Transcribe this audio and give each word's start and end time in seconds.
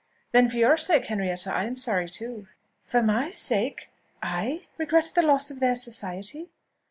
Then 0.31 0.49
for 0.49 0.57
your 0.57 0.77
sake, 0.77 1.05
Henrietta, 1.05 1.53
I 1.53 1.65
am 1.65 1.75
sorry 1.75 2.09
too." 2.09 2.47
"For 2.83 3.03
my 3.03 3.29
sake? 3.29 3.91
I 4.19 4.65
regret 4.79 5.11
the 5.13 5.21
loss 5.21 5.51
of 5.51 5.59
their 5.59 5.75
society! 5.75 6.49